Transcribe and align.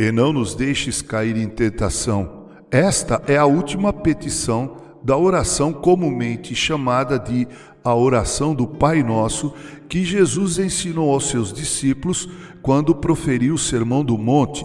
e 0.00 0.10
não 0.10 0.32
nos 0.32 0.54
deixes 0.54 1.02
cair 1.02 1.36
em 1.36 1.46
tentação. 1.46 2.46
Esta 2.70 3.22
é 3.26 3.36
a 3.36 3.44
última 3.44 3.92
petição 3.92 4.78
da 5.04 5.14
oração 5.14 5.74
comumente 5.74 6.54
chamada 6.54 7.18
de 7.18 7.46
a 7.84 7.94
oração 7.94 8.54
do 8.54 8.66
Pai 8.66 9.02
Nosso, 9.02 9.52
que 9.90 10.02
Jesus 10.02 10.58
ensinou 10.58 11.12
aos 11.12 11.28
seus 11.28 11.52
discípulos 11.52 12.26
quando 12.62 12.94
proferiu 12.94 13.52
o 13.52 13.58
Sermão 13.58 14.02
do 14.02 14.16
Monte. 14.16 14.64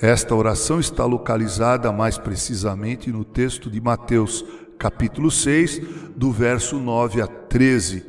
Esta 0.00 0.36
oração 0.36 0.78
está 0.78 1.04
localizada 1.04 1.90
mais 1.90 2.16
precisamente 2.16 3.10
no 3.10 3.24
texto 3.24 3.68
de 3.68 3.80
Mateus, 3.80 4.44
capítulo 4.78 5.32
6, 5.32 5.82
do 6.14 6.30
verso 6.30 6.78
9 6.78 7.20
a 7.20 7.26
13. 7.26 8.04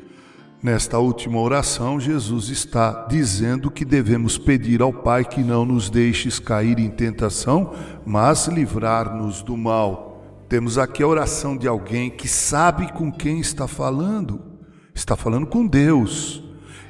Nesta 0.64 1.00
última 1.00 1.40
oração, 1.40 2.00
Jesus 2.00 2.50
está 2.50 3.08
dizendo 3.10 3.72
que 3.72 3.84
devemos 3.84 4.38
pedir 4.38 4.80
ao 4.84 4.94
Pai 4.94 5.26
que 5.26 5.42
não 5.42 5.66
nos 5.66 5.90
deixes 5.90 6.38
cair 6.38 6.78
em 6.78 6.92
tentação, 6.92 7.74
mas 8.06 8.48
livrar-nos 8.48 9.42
do 9.42 9.58
mal. 9.58 10.46
Temos 10.48 10.78
aqui 10.78 11.02
a 11.02 11.08
oração 11.08 11.58
de 11.58 11.68
alguém 11.68 12.12
que 12.12 12.28
sabe 12.28 12.94
com 12.94 13.12
quem 13.12 13.40
está 13.40 13.68
falando. 13.68 14.40
Está 14.94 15.16
falando 15.16 15.48
com 15.48 15.66
Deus. 15.66 16.44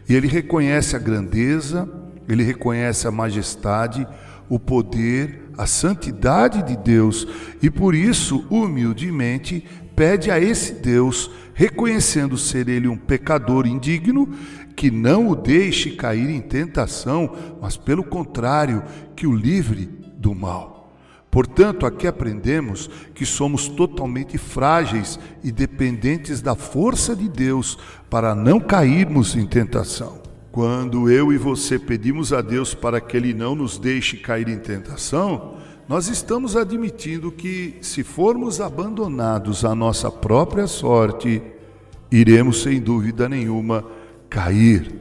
E 0.10 0.16
ele 0.16 0.28
reconhece 0.28 0.98
a 0.98 1.00
grandeza, 1.00 1.90
ele 2.28 2.44
reconhece 2.44 3.08
a 3.08 3.12
majestade, 3.12 4.06
o 4.52 4.60
poder, 4.60 5.50
a 5.58 5.66
santidade 5.66 6.62
de 6.64 6.76
Deus 6.76 7.26
e 7.62 7.70
por 7.70 7.96
isso, 7.96 8.46
humildemente, 8.50 9.66
pede 9.96 10.30
a 10.30 10.38
esse 10.38 10.74
Deus, 10.74 11.32
reconhecendo 11.54 12.38
ser 12.38 12.68
ele 12.68 12.86
um 12.90 12.98
pecador 12.98 13.66
indigno, 13.66 14.28
que 14.76 14.92
não 14.92 15.30
o 15.30 15.38
deixe 15.38 15.92
cair 15.92 16.30
em 16.30 16.42
tentação, 16.42 17.34
mas 17.62 17.78
pelo 17.78 18.04
contrário, 18.04 18.84
que 19.16 19.26
o 19.26 19.34
livre 19.34 19.86
do 20.18 20.36
mal. 20.36 20.98
Portanto, 21.32 21.86
aqui 21.86 22.06
aprendemos 22.06 22.90
que 23.16 23.26
somos 23.26 23.70
totalmente 23.70 24.38
frágeis 24.38 25.18
e 25.42 25.50
dependentes 25.50 26.42
da 26.42 26.56
força 26.56 27.16
de 27.16 27.30
Deus 27.30 27.78
para 28.10 28.36
não 28.36 28.60
cairmos 28.60 29.34
em 29.34 29.46
tentação. 29.46 30.21
Quando 30.52 31.10
eu 31.10 31.32
e 31.32 31.38
você 31.38 31.80
pedimos 31.80 32.34
a 32.34 32.42
Deus 32.42 32.74
para 32.74 33.00
que 33.00 33.16
Ele 33.16 33.34
não 33.34 33.56
nos 33.56 33.78
deixe 33.78 34.18
cair 34.18 34.50
em 34.50 34.60
tentação, 34.60 35.56
nós 35.88 36.10
estamos 36.10 36.58
admitindo 36.58 37.32
que, 37.32 37.78
se 37.82 38.04
formos 38.04 38.60
abandonados 38.60 39.64
à 39.64 39.74
nossa 39.74 40.12
própria 40.12 40.68
sorte, 40.68 41.42
iremos 42.12 42.64
sem 42.64 42.82
dúvida 42.82 43.30
nenhuma 43.30 43.86
cair. 44.30 44.94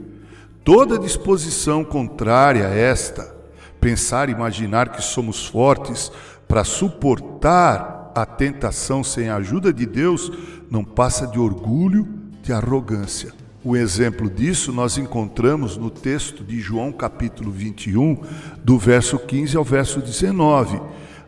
Toda 0.62 0.96
disposição 0.96 1.82
contrária 1.82 2.68
a 2.68 2.74
esta, 2.74 3.34
pensar, 3.80 4.28
imaginar 4.28 4.90
que 4.90 5.02
somos 5.02 5.46
fortes 5.46 6.12
para 6.46 6.62
suportar 6.62 8.12
a 8.14 8.24
tentação 8.24 9.02
sem 9.02 9.28
a 9.28 9.36
ajuda 9.36 9.72
de 9.72 9.84
Deus, 9.84 10.30
não 10.70 10.84
passa 10.84 11.26
de 11.26 11.40
orgulho, 11.40 12.08
de 12.40 12.52
arrogância. 12.52 13.32
O 13.62 13.76
exemplo 13.76 14.30
disso 14.30 14.72
nós 14.72 14.96
encontramos 14.96 15.76
no 15.76 15.90
texto 15.90 16.42
de 16.42 16.58
João 16.58 16.90
capítulo 16.90 17.50
21, 17.50 18.16
do 18.64 18.78
verso 18.78 19.18
15 19.18 19.54
ao 19.54 19.62
verso 19.62 20.00
19. 20.00 20.80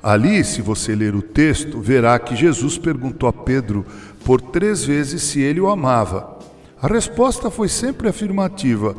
Ali, 0.02 0.42
se 0.42 0.62
você 0.62 0.94
ler 0.94 1.14
o 1.14 1.20
texto, 1.20 1.78
verá 1.78 2.18
que 2.18 2.34
Jesus 2.34 2.78
perguntou 2.78 3.28
a 3.28 3.32
Pedro 3.34 3.84
por 4.24 4.40
três 4.40 4.82
vezes 4.82 5.22
se 5.22 5.42
ele 5.42 5.60
o 5.60 5.68
amava. 5.68 6.38
A 6.80 6.86
resposta 6.86 7.50
foi 7.50 7.68
sempre 7.68 8.08
afirmativa. 8.08 8.96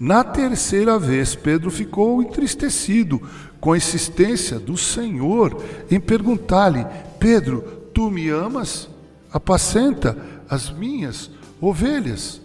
Na 0.00 0.24
terceira 0.24 0.98
vez, 0.98 1.34
Pedro 1.34 1.70
ficou 1.70 2.22
entristecido 2.22 3.20
com 3.60 3.72
a 3.72 3.76
insistência 3.76 4.58
do 4.58 4.78
Senhor 4.78 5.62
em 5.90 6.00
perguntar-lhe: 6.00 6.86
Pedro, 7.20 7.60
tu 7.92 8.10
me 8.10 8.30
amas? 8.30 8.88
Apacenta 9.30 10.16
as 10.48 10.70
minhas 10.70 11.30
ovelhas. 11.60 12.41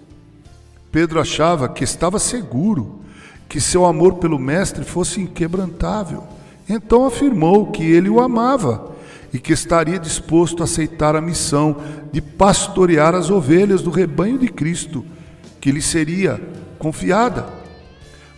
Pedro 0.91 1.19
achava 1.19 1.69
que 1.69 1.83
estava 1.83 2.19
seguro, 2.19 3.01
que 3.47 3.61
seu 3.61 3.85
amor 3.85 4.15
pelo 4.15 4.39
Mestre 4.39 4.83
fosse 4.83 5.21
inquebrantável. 5.21 6.23
Então 6.69 7.05
afirmou 7.05 7.71
que 7.71 7.83
ele 7.83 8.09
o 8.09 8.19
amava 8.19 8.95
e 9.33 9.39
que 9.39 9.53
estaria 9.53 9.99
disposto 9.99 10.61
a 10.61 10.65
aceitar 10.65 11.15
a 11.15 11.21
missão 11.21 11.77
de 12.11 12.21
pastorear 12.21 13.13
as 13.13 13.29
ovelhas 13.29 13.81
do 13.81 13.89
rebanho 13.89 14.37
de 14.37 14.47
Cristo, 14.47 15.05
que 15.59 15.71
lhe 15.71 15.81
seria 15.81 16.41
confiada. 16.77 17.47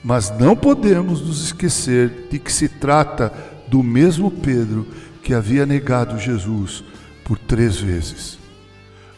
Mas 0.04 0.30
não 0.40 0.56
podemos 0.56 1.22
nos 1.22 1.44
esquecer 1.44 2.28
de 2.32 2.40
que 2.40 2.52
se 2.52 2.68
trata 2.68 3.34
do 3.68 3.84
mesmo 3.84 4.32
Pedro 4.32 4.88
que 5.24 5.34
havia 5.34 5.66
negado 5.66 6.18
Jesus 6.18 6.84
por 7.24 7.38
três 7.38 7.78
vezes. 7.78 8.40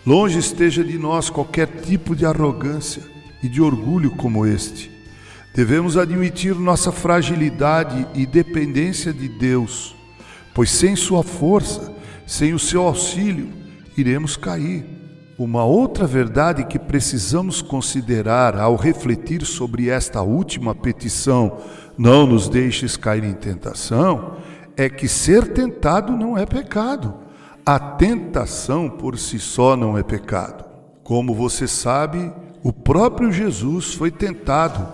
Longe 0.06 0.40
esteja 0.40 0.84
de 0.84 0.98
nós 0.98 1.30
qualquer 1.30 1.68
tipo 1.68 2.16
de 2.16 2.26
arrogância 2.26 3.04
e 3.42 3.50
de 3.50 3.62
orgulho 3.62 4.12
como 4.12 4.46
este. 4.46 4.92
Devemos 5.54 5.98
admitir 5.98 6.56
nossa 6.56 6.92
fragilidade 6.92 8.08
e 8.14 8.26
dependência 8.26 9.12
de 9.12 9.28
Deus, 9.28 9.96
pois 10.54 10.70
sem 10.70 10.96
Sua 10.96 11.24
força, 11.24 11.94
sem 12.26 12.54
o 12.54 12.60
seu 12.60 12.84
auxílio, 12.84 13.50
iremos 13.98 14.38
cair. 14.38 14.86
Uma 15.38 15.66
outra 15.66 16.06
verdade 16.06 16.64
que 16.66 16.78
precisamos 16.78 17.62
considerar 17.62 18.56
ao 18.56 18.76
refletir 18.76 19.46
sobre 19.46 19.90
esta 19.90 20.22
última 20.22 20.74
petição, 20.76 21.58
não 21.98 22.26
nos 22.28 22.48
deixes 22.48 22.96
cair 22.96 23.24
em 23.24 23.34
tentação, 23.34 24.38
é 24.78 24.88
que 24.88 25.08
ser 25.08 25.48
tentado 25.52 26.14
não 26.14 26.38
é 26.38 26.46
pecado. 26.46 27.14
A 27.66 27.80
tentação 27.80 28.90
por 28.90 29.18
si 29.18 29.40
só 29.40 29.76
não 29.76 29.98
é 29.98 30.04
pecado. 30.04 30.64
Como 31.04 31.34
você 31.34 31.68
sabe, 31.68 32.32
o 32.64 32.72
próprio 32.72 33.32
Jesus 33.32 33.94
foi 33.94 34.12
tentado. 34.12 34.88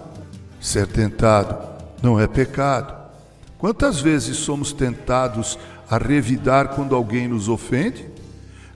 Ser 0.60 0.88
tentado 0.88 1.58
não 2.02 2.20
é 2.20 2.28
pecado. 2.28 2.96
Quantas 3.58 4.00
vezes 4.00 4.38
somos 4.38 4.72
tentados 4.72 5.58
a 5.90 5.98
revidar 5.98 6.70
quando 6.70 6.96
alguém 6.96 7.28
nos 7.28 7.50
ofende? 7.50 8.08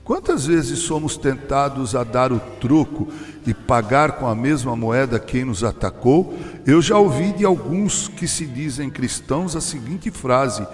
Quantas 0.03 0.46
vezes 0.47 0.79
somos 0.79 1.16
tentados 1.16 1.96
a 1.96 2.03
dar 2.03 2.34
o 2.34 2.40
troco 2.59 3.07
e 3.46 3.53
pagar 3.53 4.13
com 4.13 4.28
a 4.28 4.35
mesma 4.35 4.75
moeda 4.75 5.19
quem 5.19 5.46
nos 5.46 5.63
atacou? 5.63 6.38
Eu 6.66 6.81
já 6.81 6.97
ouvi 6.97 7.31
de 7.31 7.46
alguns 7.46 8.08
que 8.08 8.28
se 8.28 8.46
dizem 8.46 8.90
cristãos 8.90 9.56
a 9.56 9.62
seguinte 9.62 10.09
frase: 10.09 10.66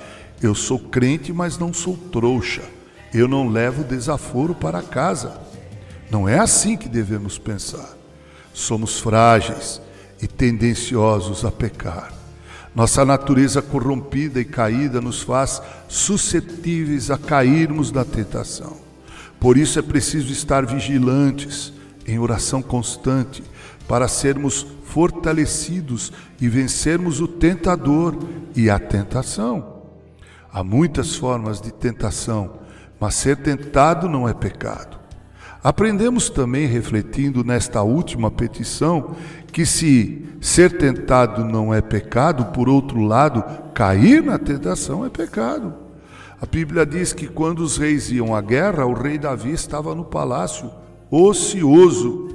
Eu 0.41 0.55
sou 0.55 0.79
crente, 0.79 1.33
mas 1.33 1.57
não 1.57 1.73
sou 1.73 1.97
trouxa. 1.97 2.63
Eu 3.13 3.27
não 3.27 3.49
levo 3.49 3.83
desaforo 3.83 4.55
para 4.55 4.81
casa. 4.81 5.39
Não 6.09 6.27
é 6.27 6.39
assim 6.39 6.77
que 6.77 6.87
devemos 6.87 7.37
pensar. 7.37 7.96
Somos 8.57 8.99
frágeis 8.99 9.79
e 10.19 10.25
tendenciosos 10.25 11.45
a 11.45 11.51
pecar. 11.51 12.11
Nossa 12.73 13.05
natureza 13.05 13.61
corrompida 13.61 14.41
e 14.41 14.45
caída 14.45 14.99
nos 14.99 15.21
faz 15.21 15.61
suscetíveis 15.87 17.11
a 17.11 17.19
cairmos 17.19 17.91
na 17.91 18.03
tentação. 18.03 18.77
Por 19.39 19.59
isso 19.59 19.77
é 19.77 19.83
preciso 19.83 20.33
estar 20.33 20.65
vigilantes, 20.65 21.71
em 22.07 22.17
oração 22.17 22.59
constante, 22.59 23.43
para 23.87 24.07
sermos 24.07 24.65
fortalecidos 24.85 26.11
e 26.41 26.49
vencermos 26.49 27.21
o 27.21 27.27
tentador 27.27 28.17
e 28.55 28.71
a 28.71 28.79
tentação. 28.79 29.83
Há 30.51 30.63
muitas 30.63 31.15
formas 31.15 31.61
de 31.61 31.71
tentação, 31.71 32.53
mas 32.99 33.13
ser 33.13 33.37
tentado 33.37 34.09
não 34.09 34.27
é 34.27 34.33
pecado. 34.33 34.96
Aprendemos 35.63 36.29
também, 36.29 36.67
refletindo 36.67 37.43
nesta 37.43 37.81
última 37.81 38.29
petição, 38.29 39.15
que 39.51 39.65
se 39.65 40.25
ser 40.39 40.77
tentado 40.77 41.43
não 41.43 41.73
é 41.73 41.81
pecado, 41.81 42.45
por 42.53 42.69
outro 42.69 43.01
lado, 43.01 43.43
cair 43.73 44.21
na 44.23 44.37
tentação 44.37 45.05
é 45.05 45.09
pecado. 45.09 45.73
A 46.39 46.45
Bíblia 46.45 46.85
diz 46.85 47.13
que 47.13 47.27
quando 47.27 47.59
os 47.59 47.77
reis 47.77 48.11
iam 48.11 48.35
à 48.35 48.41
guerra, 48.41 48.85
o 48.85 48.93
rei 48.93 49.17
Davi 49.17 49.51
estava 49.51 49.95
no 49.95 50.05
palácio, 50.05 50.69
ocioso. 51.09 52.29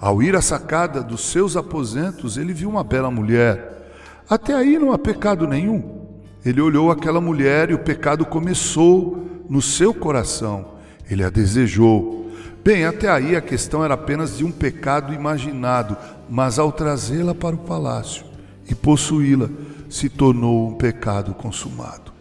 Ao 0.00 0.20
ir 0.22 0.34
à 0.34 0.42
sacada 0.42 1.02
dos 1.02 1.20
seus 1.30 1.56
aposentos, 1.56 2.36
ele 2.36 2.52
viu 2.52 2.68
uma 2.68 2.82
bela 2.82 3.10
mulher. 3.10 3.92
Até 4.28 4.54
aí 4.54 4.78
não 4.78 4.92
há 4.92 4.98
pecado 4.98 5.46
nenhum. 5.46 5.98
Ele 6.44 6.60
olhou 6.60 6.90
aquela 6.90 7.20
mulher 7.20 7.70
e 7.70 7.74
o 7.74 7.78
pecado 7.78 8.24
começou 8.26 9.44
no 9.48 9.62
seu 9.62 9.94
coração. 9.94 10.74
Ele 11.08 11.22
a 11.22 11.30
desejou. 11.30 12.27
Bem, 12.68 12.84
até 12.84 13.08
aí 13.08 13.34
a 13.34 13.40
questão 13.40 13.82
era 13.82 13.94
apenas 13.94 14.36
de 14.36 14.44
um 14.44 14.52
pecado 14.52 15.14
imaginado, 15.14 15.96
mas 16.28 16.58
ao 16.58 16.70
trazê-la 16.70 17.34
para 17.34 17.56
o 17.56 17.60
palácio 17.60 18.26
e 18.68 18.74
possuí-la, 18.74 19.48
se 19.88 20.10
tornou 20.10 20.68
um 20.68 20.74
pecado 20.74 21.32
consumado. 21.32 22.12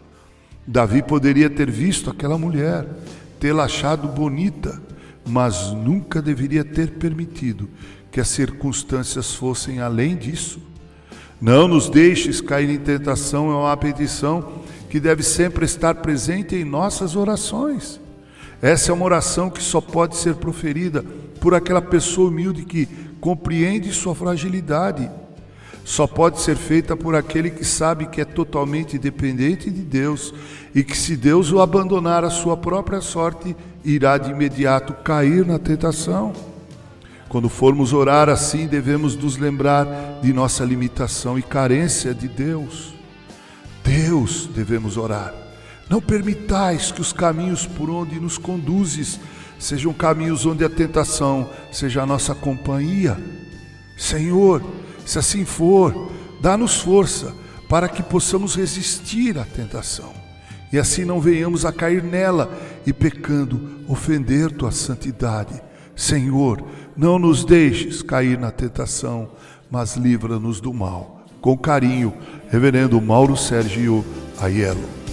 Davi 0.66 1.04
poderia 1.04 1.50
ter 1.50 1.70
visto 1.70 2.10
aquela 2.10 2.38
mulher, 2.38 2.88
tê-la 3.42 3.66
achado 3.66 4.08
bonita, 4.08 4.82
mas 5.26 5.74
nunca 5.74 6.22
deveria 6.22 6.64
ter 6.64 6.92
permitido 6.92 7.68
que 8.10 8.22
as 8.22 8.30
circunstâncias 8.30 9.36
fossem 9.36 9.82
além 9.82 10.16
disso. 10.16 10.62
Não 11.42 11.68
nos 11.68 11.90
deixes 11.90 12.40
cair 12.40 12.70
em 12.70 12.80
tentação, 12.80 13.52
é 13.52 13.54
uma 13.54 13.76
petição 13.76 14.64
que 14.90 14.98
deve 14.98 15.24
sempre 15.24 15.66
estar 15.66 15.96
presente 15.96 16.56
em 16.56 16.64
nossas 16.64 17.18
orações. 17.18 18.00
Essa 18.62 18.92
é 18.92 18.94
uma 18.94 19.06
oração 19.06 19.50
que 19.50 19.62
só 19.62 19.80
pode 19.80 20.18
ser 20.18 20.36
proferida 20.36 21.04
por 21.40 21.54
aquela 21.54 21.82
pessoa 21.82 22.30
humilde 22.30 22.64
que 22.64 22.88
compreende 23.20 23.94
sua 23.94 24.16
fragilidade. 24.16 25.10
Só 25.84 26.06
pode 26.06 26.42
ser 26.42 26.58
feita 26.58 26.98
por 26.98 27.16
aquele 27.16 27.50
que 27.50 27.64
sabe 27.64 28.08
que 28.08 28.20
é 28.20 28.26
totalmente 28.26 28.98
dependente 28.98 29.70
de 29.72 29.82
Deus 29.82 30.34
e 30.76 30.84
que, 30.84 30.98
se 30.98 31.16
Deus 31.16 31.52
o 31.52 31.62
abandonar 31.62 32.26
à 32.26 32.30
sua 32.30 32.58
própria 32.58 33.00
sorte, 33.00 33.56
irá 33.86 34.18
de 34.18 34.32
imediato 34.32 34.94
cair 34.96 35.46
na 35.46 35.58
tentação. 35.58 36.34
Quando 37.30 37.48
formos 37.48 37.94
orar 37.94 38.28
assim, 38.28 38.68
devemos 38.68 39.16
nos 39.16 39.38
lembrar 39.38 40.20
de 40.22 40.34
nossa 40.34 40.66
limitação 40.66 41.40
e 41.40 41.42
carência 41.42 42.14
de 42.14 42.28
Deus. 42.28 42.94
Deus 43.84 44.50
devemos 44.54 44.98
orar. 44.98 45.47
Não 45.90 46.02
permitais 46.02 46.92
que 46.92 47.02
os 47.02 47.14
caminhos 47.14 47.66
por 47.66 47.90
onde 47.90 48.20
nos 48.20 48.38
conduzes 48.38 49.20
sejam 49.58 49.94
caminhos 49.94 50.46
onde 50.46 50.64
a 50.64 50.70
tentação 50.70 51.50
seja 51.72 52.04
a 52.04 52.06
nossa 52.06 52.36
companhia. 52.36 53.18
Senhor, 53.98 54.62
se 55.06 55.18
assim 55.18 55.46
for, 55.46 56.12
dá-nos 56.42 56.80
força 56.80 57.34
para 57.70 57.88
que 57.90 58.04
possamos 58.04 58.56
resistir 58.56 59.38
à 59.38 59.44
tentação 59.44 60.28
e 60.72 60.78
assim 60.78 61.06
não 61.06 61.20
venhamos 61.20 61.66
a 61.66 61.72
cair 61.72 62.04
nela 62.04 62.52
e 62.86 62.92
pecando 62.92 63.80
ofender 63.88 64.52
tua 64.52 64.72
santidade. 64.72 65.62
Senhor, 65.96 66.64
não 66.96 67.18
nos 67.18 67.46
deixes 67.46 68.02
cair 68.02 68.38
na 68.38 68.52
tentação, 68.52 69.30
mas 69.72 69.96
livra-nos 69.96 70.60
do 70.60 70.74
mal. 70.74 71.26
Com 71.42 71.58
carinho, 71.58 72.14
Reverendo 72.50 73.00
Mauro 73.02 73.38
Sérgio 73.38 74.04
Aiello. 74.40 75.07